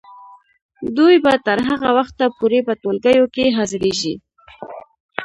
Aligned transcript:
دوی 0.97 1.15
به 1.23 1.33
تر 1.45 1.59
هغه 1.69 1.89
وخته 1.97 2.25
پورې 2.37 2.59
په 2.67 2.73
ټولګیو 2.81 3.25
کې 3.35 3.45
حاضریږي. 3.57 4.15